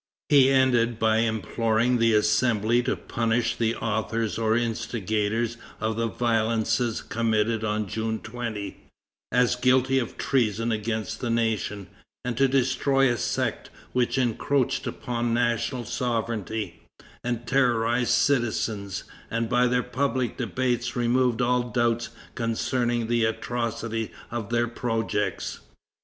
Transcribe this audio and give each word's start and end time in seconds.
He 0.29 0.49
ended 0.49 0.97
by 0.97 1.17
imploring 1.17 1.99
the 1.99 2.15
Assembly 2.15 2.81
to 2.81 2.95
punish 2.95 3.55
the 3.55 3.75
authors 3.75 4.39
or 4.39 4.57
instigators 4.57 5.57
of 5.79 5.95
the 5.95 6.07
violences 6.07 7.03
committed 7.03 7.63
on 7.63 7.85
June 7.87 8.17
20, 8.17 8.77
as 9.31 9.55
guilty 9.55 9.99
of 9.99 10.17
treason 10.17 10.71
against 10.71 11.19
the 11.19 11.29
nation, 11.29 11.85
and 12.25 12.35
to 12.35 12.47
destroy 12.47 13.09
a 13.11 13.15
sect 13.15 13.69
which 13.93 14.17
encroached 14.17 14.87
upon 14.87 15.35
National 15.35 15.85
Sovereignty, 15.85 16.81
and 17.23 17.45
terrorized 17.45 18.09
citizens, 18.09 19.03
and 19.29 19.49
by 19.49 19.67
their 19.67 19.83
public 19.83 20.35
debates 20.35 20.95
removed 20.95 21.43
all 21.43 21.61
doubts 21.69 22.09
concerning 22.33 23.05
the 23.05 23.23
atrocity 23.23 24.11
of 24.31 24.49
their 24.49 24.67
projects. 24.67 25.59